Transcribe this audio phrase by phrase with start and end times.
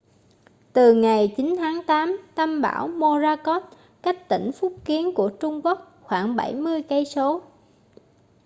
[0.73, 3.63] từ ngày 9 tháng tám tâm bão morakot
[4.01, 7.41] cách tỉnh phúc kiến của trung quốc khoảng bảy mươi cây số